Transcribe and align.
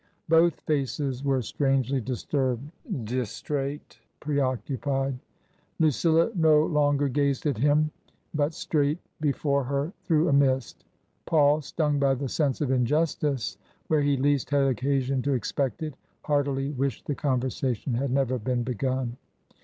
Both 0.29 0.61
faces 0.61 1.23
were 1.23 1.43
strangely 1.43 2.01
disturbed, 2.01 2.71
distrait, 3.05 3.99
preoccupied. 4.19 5.19
Lu 5.77 5.89
cilla 5.89 6.33
no 6.35 6.65
longer 6.65 7.07
gazed 7.07 7.45
at 7.45 7.59
him, 7.59 7.91
but 8.33 8.55
straight 8.55 8.97
before 9.21 9.63
her 9.65 9.75
as© 9.75 10.07
TRANSITION. 10.07 10.07
through 10.07 10.29
a 10.29 10.33
mist. 10.33 10.85
Paul, 11.27 11.61
stung 11.61 11.99
by 11.99 12.15
the 12.15 12.27
sense 12.29 12.61
of 12.61 12.71
injustice 12.71 13.59
where 13.89 14.01
he 14.01 14.17
least 14.17 14.49
had 14.49 14.65
occasion 14.67 15.21
to 15.21 15.33
expect 15.33 15.83
it, 15.83 15.93
heartily 16.23 16.71
wished 16.71 17.05
the 17.05 17.13
conversation 17.13 17.93
had 17.93 18.09
never 18.09 18.39
been 18.39 18.63
begun. 18.63 19.17